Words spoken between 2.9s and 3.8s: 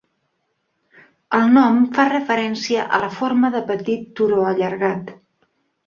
a la forma de